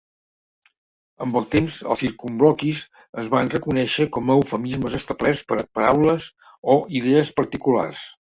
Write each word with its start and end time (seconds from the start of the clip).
Amb 1.25 1.35
el 1.41 1.43
temps, 1.55 1.75
els 1.95 2.01
circumloquis 2.03 2.79
es 3.23 3.29
van 3.35 3.51
reconèixer 3.55 4.07
com 4.17 4.31
a 4.31 4.37
eufemismes 4.39 4.97
establerts 5.01 5.43
per 5.51 5.57
a 5.65 5.69
paraules 5.79 6.29
o 6.77 6.79
idees 7.03 7.33
particulars. 7.43 8.03